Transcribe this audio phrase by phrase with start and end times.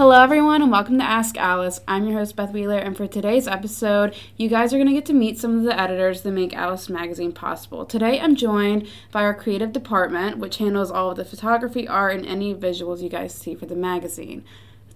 [0.00, 1.82] Hello, everyone, and welcome to Ask Alice.
[1.86, 5.04] I'm your host, Beth Wheeler, and for today's episode, you guys are going to get
[5.04, 7.84] to meet some of the editors that make Alice Magazine possible.
[7.84, 12.24] Today, I'm joined by our creative department, which handles all of the photography, art, and
[12.24, 14.42] any visuals you guys see for the magazine.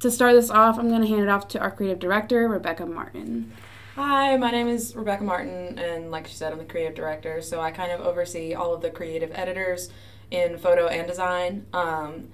[0.01, 2.87] To start this off, I'm going to hand it off to our creative director, Rebecca
[2.87, 3.53] Martin.
[3.97, 7.61] Hi, my name is Rebecca Martin, and like she said, I'm the creative director, so
[7.61, 9.91] I kind of oversee all of the creative editors
[10.31, 11.67] in photo and design.
[11.75, 12.31] Um,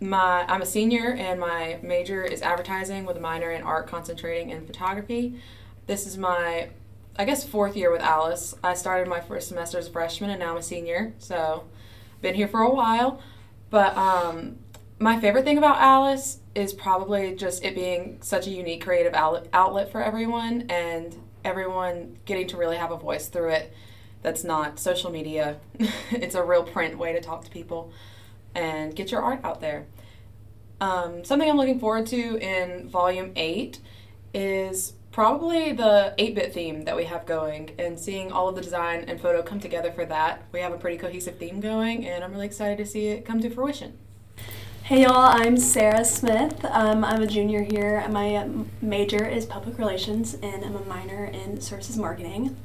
[0.00, 4.50] my I'm a senior and my major is advertising with a minor in art concentrating
[4.50, 5.40] in photography.
[5.86, 6.68] This is my
[7.16, 8.54] I guess fourth year with Alice.
[8.62, 11.14] I started my first semester as a freshman and now I'm a senior.
[11.18, 11.64] So
[12.22, 13.20] been here for a while.
[13.70, 14.58] But um,
[14.98, 19.90] my favorite thing about Alice is probably just it being such a unique creative outlet,
[19.90, 23.72] for everyone and everyone getting to really have a voice through it
[24.22, 25.58] that's not social media.
[26.10, 27.92] it's a real print way to talk to people
[28.54, 29.86] and get your art out there.
[30.80, 33.80] Um, something I'm looking forward to in volume 8
[34.32, 38.62] is probably the 8 bit theme that we have going and seeing all of the
[38.62, 40.44] design and photo come together for that.
[40.52, 43.40] We have a pretty cohesive theme going, and I'm really excited to see it come
[43.40, 43.98] to fruition.
[44.84, 46.64] Hey y'all, I'm Sarah Smith.
[46.64, 48.06] Um, I'm a junior here.
[48.08, 48.48] My
[48.80, 52.56] major is public relations, and I'm a minor in services marketing.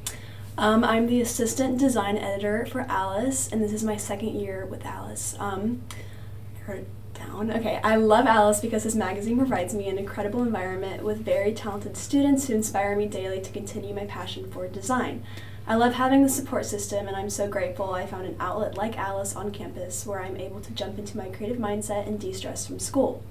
[0.58, 4.86] Um, I'm the assistant design editor for Alice, and this is my second year with
[4.86, 5.36] Alice.
[5.40, 5.82] Um,
[7.14, 7.52] down.
[7.52, 11.98] Okay, I love Alice because this magazine provides me an incredible environment with very talented
[11.98, 15.24] students who inspire me daily to continue my passion for design.
[15.66, 18.98] I love having the support system, and I'm so grateful I found an outlet like
[18.98, 22.68] Alice on campus where I'm able to jump into my creative mindset and de stress
[22.68, 23.24] from school.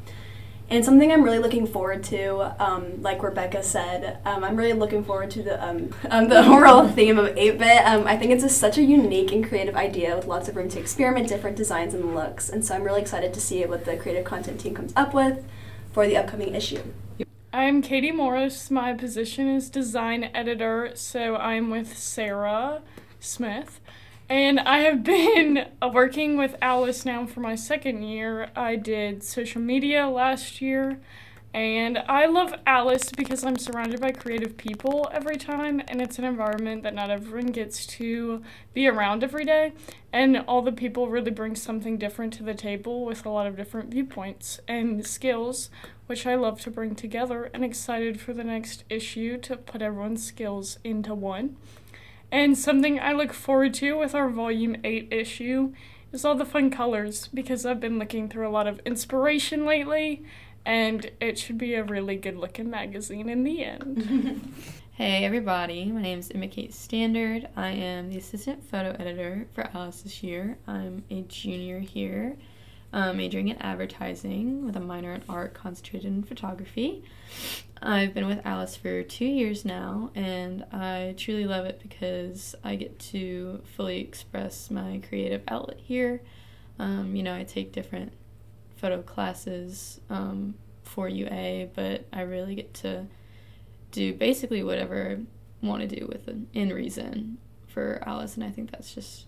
[0.70, 5.04] And something I'm really looking forward to, um, like Rebecca said, um, I'm really looking
[5.04, 7.86] forward to the um, um the overall theme of 8-bit.
[7.86, 10.68] Um, I think it's a, such a unique and creative idea with lots of room
[10.70, 12.48] to experiment different designs and looks.
[12.48, 15.44] And so I'm really excited to see what the creative content team comes up with
[15.92, 16.82] for the upcoming issue.
[17.52, 18.70] I'm Katie Morris.
[18.70, 22.80] My position is design editor, so I'm with Sarah
[23.20, 23.78] Smith.
[24.32, 28.48] And I have been working with Alice now for my second year.
[28.56, 31.00] I did social media last year.
[31.52, 36.24] And I love Alice because I'm surrounded by creative people every time, and it's an
[36.24, 38.42] environment that not everyone gets to
[38.72, 39.74] be around every day.
[40.14, 43.54] And all the people really bring something different to the table with a lot of
[43.54, 45.68] different viewpoints and skills,
[46.06, 47.50] which I love to bring together.
[47.52, 51.58] And excited for the next issue to put everyone's skills into one.
[52.32, 55.74] And something I look forward to with our Volume 8 issue
[56.12, 60.24] is all the fun colors because I've been looking through a lot of inspiration lately
[60.64, 64.54] and it should be a really good looking magazine in the end.
[64.94, 67.48] hey everybody, my name is Emma Kate Standard.
[67.54, 70.56] I am the assistant photo editor for Alice this year.
[70.66, 72.38] I'm a junior here
[72.92, 77.02] um, majoring in advertising with a minor in art concentrated in photography.
[77.80, 82.76] I've been with Alice for two years now, and I truly love it because I
[82.76, 86.22] get to fully express my creative outlet here.
[86.78, 88.12] Um, you know, I take different
[88.76, 93.06] photo classes um, for UA, but I really get to
[93.90, 95.18] do basically whatever
[95.62, 99.26] I want to do with an in reason for Alice, and I think that's just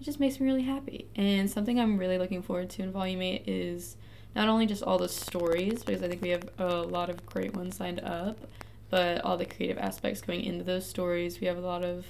[0.00, 1.06] it just makes me really happy.
[1.14, 3.96] And something I'm really looking forward to in Volume 8 is
[4.34, 7.54] not only just all the stories, because I think we have a lot of great
[7.54, 8.38] ones lined up,
[8.88, 11.40] but all the creative aspects going into those stories.
[11.40, 12.06] We have a lot of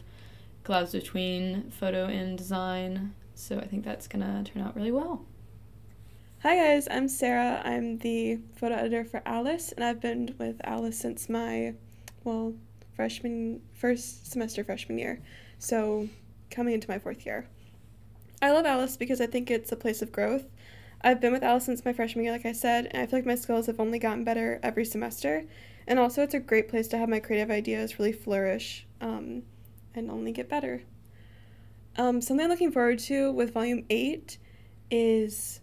[0.65, 5.25] collabs between photo and design, so I think that's to turn out really well.
[6.43, 7.61] Hi guys, I'm Sarah.
[7.65, 11.75] I'm the photo editor for Alice, and I've been with Alice since my,
[12.23, 12.55] well,
[12.95, 15.21] freshman, first semester freshman year.
[15.59, 16.09] So
[16.51, 17.47] coming into my fourth year.
[18.43, 20.45] I love Alice because I think it's a place of growth.
[21.03, 23.27] I've been with Alice since my freshman year, like I said, and I feel like
[23.27, 25.45] my skills have only gotten better every semester.
[25.87, 29.43] And also, it's a great place to have my creative ideas really flourish um,
[29.95, 30.83] and only get better.
[31.97, 34.39] Um, something I'm looking forward to with Volume 8
[34.91, 35.61] is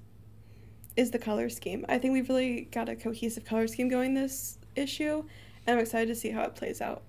[0.95, 1.85] is the color scheme.
[1.87, 5.23] I think we've really got a cohesive color scheme going this issue,
[5.65, 7.03] and I'm excited to see how it plays out.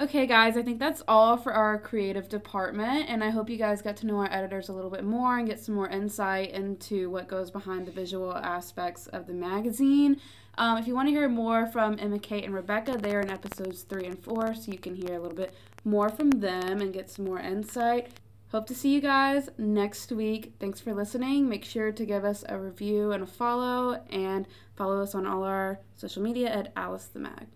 [0.00, 3.80] Okay, guys, I think that's all for our creative department, and I hope you guys
[3.80, 7.08] get to know our editors a little bit more and get some more insight into
[7.10, 10.20] what goes behind the visual aspects of the magazine.
[10.58, 13.82] Um, if you want to hear more from Emma, Kate, and Rebecca, they're in episodes
[13.82, 15.54] three and four, so you can hear a little bit
[15.84, 18.08] more from them and get some more insight.
[18.50, 20.54] Hope to see you guys next week.
[20.58, 21.48] Thanks for listening.
[21.48, 25.44] Make sure to give us a review and a follow, and follow us on all
[25.44, 27.46] our social media at Alice the Mag.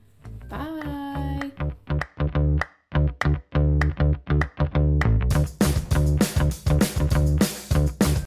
[0.49, 1.08] Bye.